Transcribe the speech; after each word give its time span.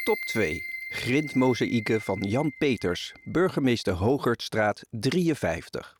Stop 0.00 0.18
2. 0.18 0.62
Grindmozaïeken 0.88 2.00
van 2.00 2.24
Jan 2.28 2.52
Peters, 2.58 3.12
burgemeester 3.24 3.92
Hogertstraat 3.92 4.84
53. 4.90 5.98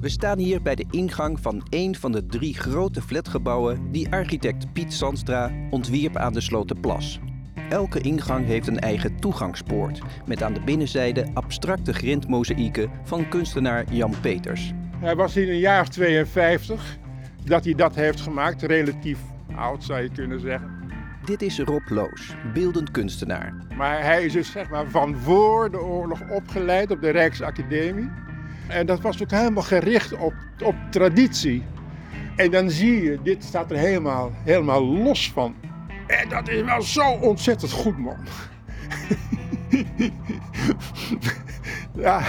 We 0.00 0.08
staan 0.08 0.38
hier 0.38 0.62
bij 0.62 0.74
de 0.74 0.84
ingang 0.90 1.40
van 1.40 1.66
een 1.70 1.96
van 1.96 2.12
de 2.12 2.26
drie 2.26 2.54
grote 2.54 3.02
flatgebouwen 3.02 3.92
die 3.92 4.10
architect 4.10 4.72
Piet 4.72 4.92
Sandstra 4.92 5.52
ontwierp 5.70 6.16
aan 6.16 6.32
de 6.32 6.40
Slotenplas. 6.40 7.18
Elke 7.68 8.00
ingang 8.00 8.46
heeft 8.46 8.66
een 8.66 8.80
eigen 8.80 9.16
toegangspoort 9.16 10.00
met 10.26 10.42
aan 10.42 10.54
de 10.54 10.60
binnenzijde 10.60 11.30
abstracte 11.34 11.92
grindmozaïeken 11.92 12.90
van 13.04 13.28
kunstenaar 13.28 13.92
Jan 13.92 14.14
Peters. 14.20 14.72
Hij 14.96 15.16
was 15.16 15.36
in 15.36 15.48
een 15.48 15.58
jaar 15.58 15.80
of 15.80 15.88
52 15.88 16.98
dat 17.44 17.64
hij 17.64 17.74
dat 17.74 17.94
heeft 17.94 18.20
gemaakt, 18.20 18.62
relatief 18.62 19.18
oud 19.56 19.84
zou 19.84 20.02
je 20.02 20.10
kunnen 20.10 20.40
zeggen. 20.40 20.80
Dit 21.24 21.42
is 21.42 21.58
Rob 21.58 21.88
Loos, 21.88 22.34
beeldend 22.52 22.90
kunstenaar. 22.90 23.54
Maar 23.76 24.02
hij 24.02 24.24
is 24.24 24.32
dus 24.32 24.50
zeg 24.50 24.70
maar 24.70 24.86
van 24.90 25.16
voor 25.16 25.70
de 25.70 25.80
oorlog 25.80 26.20
opgeleid 26.30 26.90
op 26.90 27.00
de 27.00 27.10
Rijksacademie. 27.10 28.10
En 28.68 28.86
dat 28.86 29.00
was 29.00 29.22
ook 29.22 29.30
helemaal 29.30 29.62
gericht 29.62 30.12
op, 30.12 30.34
op 30.62 30.74
traditie. 30.90 31.62
En 32.36 32.50
dan 32.50 32.70
zie 32.70 33.02
je, 33.02 33.18
dit 33.22 33.44
staat 33.44 33.70
er 33.70 33.76
helemaal, 33.76 34.32
helemaal 34.44 34.84
los 34.84 35.32
van. 35.32 35.54
En 36.06 36.28
dat 36.28 36.48
is 36.48 36.62
wel 36.62 36.82
zo 36.82 37.10
ontzettend 37.10 37.72
goed, 37.72 37.98
man. 37.98 38.16
ja. 42.04 42.22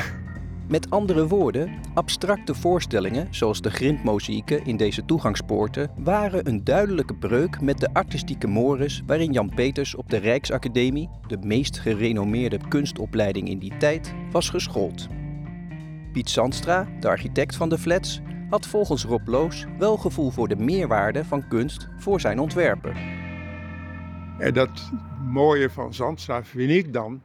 Met 0.67 0.90
andere 0.90 1.27
woorden, 1.27 1.80
abstracte 1.94 2.55
voorstellingen, 2.55 3.27
zoals 3.31 3.62
de 3.62 3.70
grindmozaïeken 3.70 4.66
in 4.66 4.77
deze 4.77 5.05
toegangspoorten, 5.05 5.91
waren 5.98 6.48
een 6.48 6.63
duidelijke 6.63 7.16
breuk 7.16 7.62
met 7.62 7.80
de 7.80 7.94
artistieke 7.94 8.48
mores 8.48 9.03
waarin 9.05 9.31
Jan 9.31 9.52
Peters 9.55 9.95
op 9.95 10.09
de 10.09 10.17
Rijksacademie, 10.17 11.09
de 11.28 11.38
meest 11.38 11.80
gerenommeerde 11.80 12.59
kunstopleiding 12.67 13.50
in 13.50 13.59
die 13.59 13.78
tijd, 13.78 14.14
was 14.31 14.50
geschoold. 14.50 15.08
Piet 16.14 16.30
Sandstra, 16.30 16.88
de 17.00 17.08
architect 17.08 17.56
van 17.56 17.69
de 17.69 17.78
flats, 17.78 18.22
had 18.50 18.67
volgens 18.67 19.06
Rob 19.06 19.28
Loos 19.28 19.66
wel 19.78 19.97
gevoel 19.97 20.30
voor 20.30 20.47
de 20.47 20.56
meerwaarde 20.56 21.25
van 21.25 21.47
kunst 21.47 21.88
voor 21.97 22.22
zijn 22.22 22.39
ontwerpen. 22.39 22.95
En 24.38 24.53
dat 24.53 24.91
mooie 25.25 25.69
van 25.69 25.94
Zandstra 25.94 26.44
vind 26.44 26.72
ik 26.72 26.94
dan, 26.94 27.22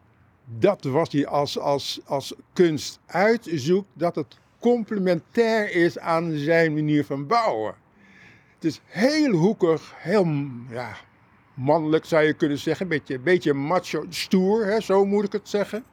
dat 0.58 0.84
was 0.84 1.12
hij 1.12 1.26
als, 1.26 1.58
als, 1.58 2.00
als 2.04 2.34
kunst 2.52 3.00
uitzoekt, 3.06 3.88
dat 3.92 4.14
het 4.14 4.38
complementair 4.60 5.70
is 5.70 5.98
aan 5.98 6.32
zijn 6.36 6.74
manier 6.74 7.04
van 7.04 7.26
bouwen. 7.26 7.74
Het 8.54 8.64
is 8.64 8.80
heel 8.84 9.32
hoekig, 9.32 9.92
heel 9.96 10.26
ja, 10.70 10.96
mannelijk 11.54 12.04
zou 12.04 12.24
je 12.24 12.32
kunnen 12.32 12.58
zeggen, 12.58 12.82
een 12.82 12.88
beetje, 12.88 13.18
beetje 13.18 13.52
macho, 13.52 14.04
stoer, 14.08 14.66
hè, 14.66 14.80
zo 14.80 15.04
moet 15.04 15.24
ik 15.24 15.32
het 15.32 15.48
zeggen. 15.48 15.84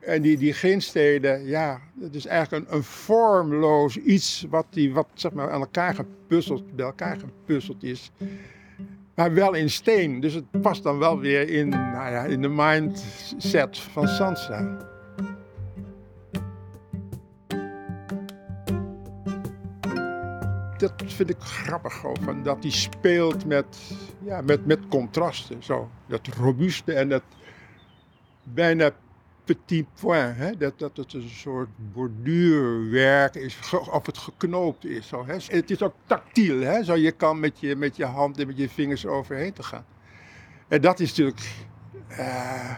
En 0.00 0.22
die, 0.22 0.36
die 0.36 0.52
ginsteden, 0.52 1.46
ja, 1.46 1.80
het 2.00 2.14
is 2.14 2.26
eigenlijk 2.26 2.68
een, 2.68 2.76
een 2.76 2.82
vormloos 2.82 3.96
iets 3.96 4.46
wat, 4.50 4.66
die, 4.70 4.92
wat 4.92 5.06
zeg 5.14 5.32
maar, 5.32 5.50
aan 5.50 5.60
elkaar 5.60 5.94
gepuzzeld, 5.94 6.76
bij 6.76 6.84
elkaar 6.84 7.18
gepuzzeld 7.18 7.82
is. 7.82 8.10
Maar 9.14 9.34
wel 9.34 9.54
in 9.54 9.70
steen, 9.70 10.20
dus 10.20 10.34
het 10.34 10.60
past 10.60 10.82
dan 10.82 10.98
wel 10.98 11.18
weer 11.18 11.48
in, 11.48 11.68
nou 11.68 12.10
ja, 12.10 12.24
in 12.24 12.42
de 12.42 12.48
mindset 12.48 13.78
van 13.78 14.08
Sansa. 14.08 14.92
Dat 20.76 20.92
vind 21.06 21.30
ik 21.30 21.38
grappig 21.38 21.94
gewoon, 21.94 22.42
dat 22.42 22.62
hij 22.62 22.72
speelt 22.72 23.46
met, 23.46 23.96
ja, 24.24 24.40
met, 24.40 24.66
met 24.66 24.88
contrasten. 24.88 25.62
Zo. 25.62 25.90
Dat 26.06 26.26
robuuste 26.26 26.92
en 26.92 27.08
dat 27.08 27.22
bijna 28.42 28.90
petit 29.44 29.86
point. 30.00 30.36
Hè? 30.36 30.56
Dat, 30.56 30.78
dat 30.78 30.96
het 30.96 31.12
een 31.12 31.28
soort 31.28 31.68
borduurwerk 31.92 33.34
is, 33.34 33.58
of 33.90 34.06
het 34.06 34.18
geknoopt 34.18 34.84
is. 34.84 35.08
Zo, 35.08 35.26
hè? 35.26 35.36
Het 35.46 35.70
is 35.70 35.82
ook 35.82 35.94
tactiel, 36.06 36.60
hè? 36.60 36.84
Zo, 36.84 36.94
je 36.94 37.12
kan 37.12 37.40
met 37.40 37.60
je, 37.60 37.76
met 37.76 37.96
je 37.96 38.04
hand 38.04 38.38
en 38.38 38.46
met 38.46 38.56
je 38.56 38.68
vingers 38.68 39.06
overheen 39.06 39.52
te 39.52 39.62
gaan. 39.62 39.84
En 40.68 40.80
dat 40.80 41.00
is 41.00 41.08
natuurlijk, 41.08 41.64
uh, 42.10 42.76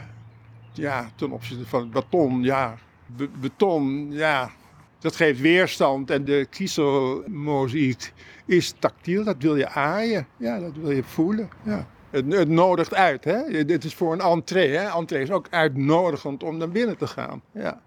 ja, 0.72 1.10
ten 1.14 1.30
opzichte 1.30 1.66
van 1.66 1.80
het 1.80 1.90
beton, 1.90 2.42
ja, 2.42 2.78
Be 3.06 3.28
beton, 3.40 4.12
ja, 4.12 4.50
dat 4.98 5.16
geeft 5.16 5.40
weerstand. 5.40 6.10
En 6.10 6.24
de 6.24 6.46
kiezelmozaïek 6.50 8.12
is 8.46 8.74
tactiel, 8.78 9.24
dat 9.24 9.36
wil 9.38 9.56
je 9.56 9.68
aaien, 9.68 10.26
ja, 10.36 10.60
dat 10.60 10.72
wil 10.74 10.90
je 10.90 11.02
voelen, 11.02 11.48
ja. 11.62 11.86
Het, 12.16 12.48
nodigt 12.48 12.94
uit. 12.94 13.24
Hè? 13.24 13.64
Dit 13.64 13.84
is 13.84 13.94
voor 13.94 14.12
een 14.12 14.20
entree. 14.20 14.76
Hè? 14.76 14.90
Entree 14.90 15.22
is 15.22 15.30
ook 15.30 15.46
uitnodigend 15.50 16.42
om 16.42 16.56
naar 16.56 16.68
binnen 16.68 16.96
te 16.96 17.06
gaan. 17.06 17.42
Ja. 17.52 17.80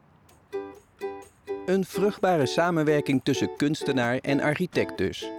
Een 1.66 1.86
vruchtbare 1.86 2.46
samenwerking 2.46 3.22
tussen 3.24 3.56
kunstenaar 3.58 4.18
en 4.18 4.42
architect 4.42 4.98
dus. 4.98 5.30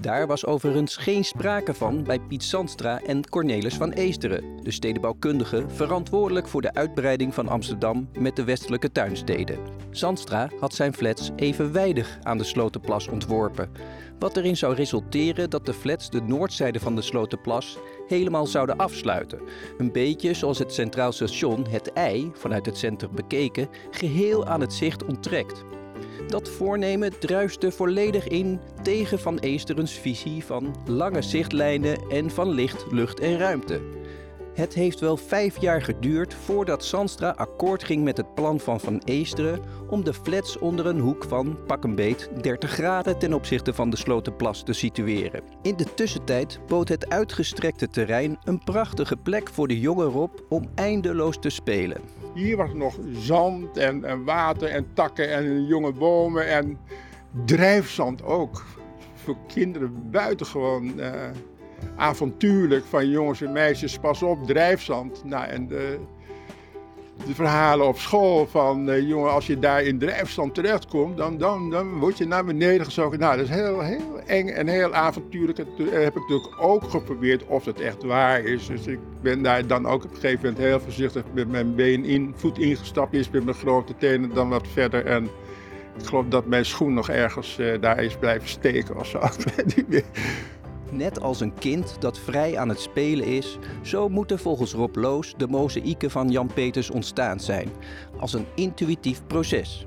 Daar 0.00 0.26
was 0.26 0.46
overigens 0.46 0.96
geen 0.96 1.24
sprake 1.24 1.74
van 1.74 2.04
bij 2.04 2.18
Piet 2.18 2.42
Sandstra 2.42 3.00
en 3.02 3.28
Cornelis 3.28 3.74
van 3.74 3.90
Eesteren, 3.90 4.44
de 4.62 4.70
stedenbouwkundige 4.70 5.64
verantwoordelijk 5.68 6.48
voor 6.48 6.62
de 6.62 6.74
uitbreiding 6.74 7.34
van 7.34 7.48
Amsterdam 7.48 8.08
met 8.18 8.36
de 8.36 8.44
westelijke 8.44 8.92
tuinsteden. 8.92 9.58
Sandstra 9.90 10.50
had 10.60 10.74
zijn 10.74 10.94
flats 10.94 11.30
evenwijdig 11.36 12.18
aan 12.22 12.38
de 12.38 12.44
Slotenplas 12.44 13.08
ontworpen, 13.08 13.70
wat 14.18 14.36
erin 14.36 14.56
zou 14.56 14.74
resulteren 14.74 15.50
dat 15.50 15.66
de 15.66 15.74
flats 15.74 16.10
de 16.10 16.20
noordzijde 16.20 16.80
van 16.80 16.96
de 16.96 17.02
Slotenplas 17.02 17.78
helemaal 18.06 18.46
zouden 18.46 18.76
afsluiten. 18.76 19.40
Een 19.78 19.92
beetje 19.92 20.34
zoals 20.34 20.58
het 20.58 20.72
Centraal 20.72 21.12
Station 21.12 21.66
het 21.70 21.92
ei, 21.92 22.30
vanuit 22.34 22.66
het 22.66 22.78
centrum 22.78 23.14
bekeken, 23.14 23.68
geheel 23.90 24.46
aan 24.46 24.60
het 24.60 24.72
zicht 24.72 25.04
onttrekt. 25.04 25.64
Dat 26.26 26.48
voornemen 26.48 27.18
druiste 27.18 27.70
volledig 27.72 28.28
in 28.28 28.60
tegen 28.82 29.18
Van 29.18 29.38
Eesterens 29.38 29.92
visie 29.92 30.44
van 30.44 30.74
lange 30.86 31.22
zichtlijnen 31.22 31.98
en 32.10 32.30
van 32.30 32.48
licht, 32.48 32.84
lucht 32.90 33.20
en 33.20 33.38
ruimte. 33.38 33.80
Het 34.54 34.74
heeft 34.74 35.00
wel 35.00 35.16
vijf 35.16 35.60
jaar 35.60 35.82
geduurd 35.82 36.34
voordat 36.34 36.84
Sandstra 36.84 37.30
akkoord 37.30 37.84
ging 37.84 38.04
met 38.04 38.16
het 38.16 38.34
plan 38.34 38.60
van 38.60 38.80
Van 38.80 39.02
Eesteren 39.04 39.60
om 39.88 40.04
de 40.04 40.14
flats 40.14 40.58
onder 40.58 40.86
een 40.86 40.98
hoek 40.98 41.24
van 41.28 41.58
pak 41.66 41.84
een 41.84 41.94
beet 41.94 42.30
30 42.42 42.70
graden 42.70 43.18
ten 43.18 43.32
opzichte 43.32 43.74
van 43.74 43.90
de 43.90 43.96
Slotenplas 43.96 44.62
te 44.62 44.72
situeren. 44.72 45.42
In 45.62 45.76
de 45.76 45.94
tussentijd 45.94 46.60
bood 46.66 46.88
het 46.88 47.08
uitgestrekte 47.08 47.88
terrein 47.88 48.38
een 48.44 48.64
prachtige 48.64 49.16
plek 49.16 49.50
voor 49.50 49.68
de 49.68 49.80
jonge 49.80 50.04
Rob 50.04 50.38
om 50.48 50.70
eindeloos 50.74 51.38
te 51.38 51.50
spelen. 51.50 52.21
Hier 52.34 52.56
was 52.56 52.72
nog 52.74 52.98
zand 53.12 53.76
en, 53.76 54.04
en 54.04 54.24
water 54.24 54.68
en 54.68 54.86
takken 54.92 55.30
en 55.30 55.66
jonge 55.66 55.92
bomen 55.92 56.48
en 56.48 56.78
drijfzand 57.44 58.22
ook. 58.22 58.64
Voor 59.14 59.36
kinderen 59.46 60.10
buitengewoon 60.10 60.92
uh, 60.98 61.10
avontuurlijk 61.96 62.84
van 62.84 63.08
jongens 63.08 63.42
en 63.42 63.52
meisjes, 63.52 63.98
pas 63.98 64.22
op, 64.22 64.46
drijfzand. 64.46 65.24
Nou, 65.24 65.46
en 65.46 65.68
de, 65.68 65.98
de 67.26 67.34
verhalen 67.34 67.86
op 67.86 67.98
school 67.98 68.46
van, 68.46 68.88
uh, 68.88 69.08
jongen, 69.08 69.32
als 69.32 69.46
je 69.46 69.58
daar 69.58 69.82
in 69.82 69.98
drijfstand 69.98 70.54
terechtkomt, 70.54 71.16
dan, 71.16 71.38
dan, 71.38 71.70
dan 71.70 71.98
word 71.98 72.18
je 72.18 72.26
naar 72.26 72.44
beneden 72.44 72.84
gezogen. 72.84 73.18
Nou, 73.18 73.36
dat 73.36 73.44
is 73.44 73.50
heel, 73.54 73.80
heel 73.80 74.20
eng 74.26 74.48
en 74.48 74.68
heel 74.68 74.94
avontuurlijk. 74.94 75.56
Dat 75.58 75.66
heb 75.90 76.16
ik 76.16 76.20
natuurlijk 76.20 76.54
ook 76.60 76.90
geprobeerd 76.90 77.46
of 77.46 77.64
het 77.64 77.80
echt 77.80 78.02
waar 78.02 78.40
is. 78.40 78.66
Dus 78.66 78.86
ik 78.86 78.98
ben 79.20 79.42
daar 79.42 79.66
dan 79.66 79.86
ook 79.86 80.04
op 80.04 80.10
een 80.10 80.16
gegeven 80.16 80.40
moment 80.40 80.58
heel 80.58 80.80
voorzichtig 80.80 81.22
met 81.32 81.50
mijn 81.50 81.74
been 81.74 82.04
in, 82.04 82.32
voet 82.36 82.58
ingestapt. 82.58 83.14
Is 83.14 83.30
met 83.30 83.44
mijn 83.44 83.56
grote 83.56 83.94
tenen 83.98 84.34
dan 84.34 84.48
wat 84.48 84.68
verder. 84.68 85.06
En 85.06 85.24
ik 85.98 86.04
geloof 86.04 86.26
dat 86.28 86.46
mijn 86.46 86.64
schoen 86.64 86.94
nog 86.94 87.08
ergens 87.08 87.58
uh, 87.58 87.80
daar 87.80 88.02
is 88.02 88.16
blijven 88.16 88.48
steken 88.48 88.96
of 88.96 89.06
zo. 89.06 89.20
Weet. 90.92 91.00
Net 91.00 91.20
als 91.20 91.40
een 91.40 91.54
kind 91.54 91.96
dat 91.98 92.18
vrij 92.18 92.58
aan 92.58 92.68
het 92.68 92.80
spelen 92.80 93.26
is, 93.26 93.58
zo 93.82 94.08
moeten 94.08 94.38
volgens 94.38 94.72
Rob 94.72 94.96
Loos 94.96 95.34
de 95.36 95.46
mozaïeken 95.46 96.10
van 96.10 96.30
Jan 96.30 96.50
Peters 96.54 96.90
ontstaan 96.90 97.40
zijn. 97.40 97.70
Als 98.18 98.32
een 98.32 98.46
intuïtief 98.54 99.22
proces. 99.26 99.86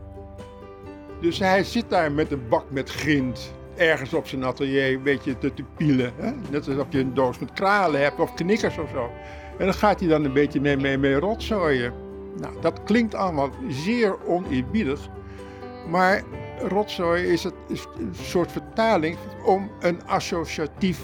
Dus 1.22 1.40
hij 1.40 1.64
zit 1.64 1.90
daar 1.90 2.12
met 2.12 2.32
een 2.32 2.48
bak 2.50 2.72
met 2.72 2.90
grind, 2.90 3.54
ergens 3.76 4.14
op 4.14 4.28
zijn 4.28 4.44
atelier 4.44 4.94
een 4.94 5.04
beetje 5.04 5.38
te, 5.38 5.54
te 5.54 5.64
pielen. 5.78 6.14
Hè? 6.16 6.32
Net 6.50 6.68
alsof 6.68 6.86
je 6.90 7.00
een 7.00 7.14
doos 7.14 7.40
met 7.40 7.54
kralen 7.54 8.02
hebt 8.02 8.20
of 8.20 8.34
knikkers 8.34 8.78
of 8.78 8.90
zo. 8.90 9.10
En 9.58 9.66
dan 9.66 9.74
gaat 9.74 10.00
hij 10.00 10.10
dan 10.10 10.24
een 10.24 10.34
beetje 10.34 10.62
mee, 10.62 10.78
mee, 10.78 10.98
mee 10.98 11.16
rotzooien. 11.16 11.94
Nou, 12.40 12.54
dat 12.62 12.84
klinkt 12.84 13.16
allemaal 13.16 13.50
zeer 13.70 14.26
oneerbiedig. 14.26 15.10
Maar 15.90 16.24
rotzooi 16.60 17.24
is, 17.24 17.44
het, 17.44 17.54
is 17.68 17.86
een 17.98 18.16
soort 18.22 18.52
vertaling 18.52 19.18
om 19.46 19.72
een 19.80 20.06
associatief 20.06 21.04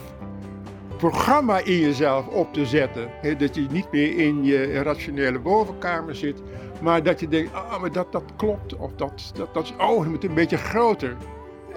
programma 0.97 1.57
in 1.57 1.79
jezelf 1.79 2.27
op 2.27 2.53
te 2.53 2.65
zetten. 2.65 3.09
dat 3.37 3.55
je 3.55 3.65
niet 3.69 3.91
meer 3.91 4.17
in 4.17 4.43
je 4.43 4.81
rationele 4.81 5.39
bovenkamer 5.39 6.15
zit, 6.15 6.41
maar 6.81 7.03
dat 7.03 7.19
je 7.19 7.27
denkt, 7.27 7.53
oh, 7.53 7.81
maar 7.81 7.91
dat, 7.91 8.11
dat 8.11 8.23
klopt. 8.35 8.75
Of 8.75 8.91
dat, 8.95 9.31
dat, 9.33 9.53
dat 9.53 9.63
is, 9.63 9.73
oh, 9.77 9.99
het 9.99 10.09
moet 10.09 10.23
een 10.23 10.33
beetje 10.33 10.57
groter. 10.57 11.15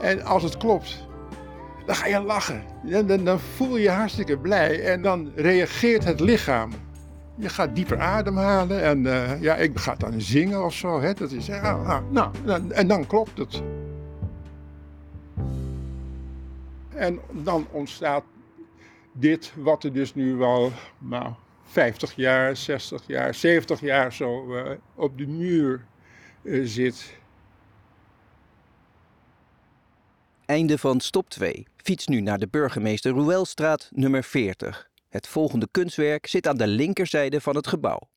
En 0.00 0.24
als 0.24 0.42
het 0.42 0.56
klopt, 0.56 1.06
dan 1.86 1.94
ga 1.94 2.06
je 2.06 2.20
lachen. 2.20 2.62
Dan, 2.82 3.06
dan, 3.06 3.24
dan 3.24 3.40
voel 3.40 3.76
je 3.76 3.82
je 3.82 3.90
hartstikke 3.90 4.38
blij 4.38 4.84
en 4.84 5.02
dan 5.02 5.32
reageert 5.34 6.04
het 6.04 6.20
lichaam. 6.20 6.70
Je 7.36 7.48
gaat 7.48 7.74
dieper 7.74 8.00
ademhalen 8.00 8.82
en 8.82 9.06
eh, 9.06 9.42
ja, 9.42 9.54
ik 9.56 9.78
ga 9.78 9.94
dan 9.94 10.20
zingen 10.20 10.64
of 10.64 10.74
zo. 10.74 11.00
Hè? 11.00 11.12
Dat 11.14 11.30
is, 11.30 11.50
ah, 11.50 11.88
ah, 11.88 12.10
nou, 12.10 12.30
dan- 12.44 12.72
en 12.72 12.86
dan 12.88 13.06
klopt 13.06 13.38
het. 13.38 13.62
En 16.88 17.20
dan 17.32 17.66
ontstaat 17.70 18.24
dit, 19.12 19.52
wat 19.56 19.84
er 19.84 19.92
dus 19.92 20.14
nu 20.14 20.34
wel 20.34 20.72
nou, 20.98 21.32
50 21.64 22.14
jaar, 22.16 22.56
60 22.56 23.02
jaar, 23.06 23.34
70 23.34 23.80
jaar 23.80 24.12
zo 24.12 24.56
eh, 24.56 24.70
op 24.94 25.18
de 25.18 25.26
muur 25.26 25.84
eh, 26.42 26.60
zit. 26.64 27.16
Einde 30.46 30.78
van 30.78 31.00
stop 31.00 31.28
2. 31.30 31.66
Fiets 31.76 32.06
nu 32.06 32.20
naar 32.20 32.38
de 32.38 32.48
burgemeester 32.48 33.12
Ruelstraat 33.12 33.88
nummer 33.92 34.24
40. 34.24 34.88
Het 35.14 35.28
volgende 35.28 35.68
kunstwerk 35.70 36.26
zit 36.26 36.46
aan 36.48 36.56
de 36.56 36.66
linkerzijde 36.66 37.40
van 37.40 37.56
het 37.56 37.66
gebouw. 37.66 38.08